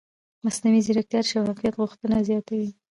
مصنوعي 0.45 0.81
ځیرکتیا 0.85 1.19
د 1.23 1.27
شفافیت 1.31 1.73
غوښتنه 1.81 2.15
زیاتوي. 2.29 2.69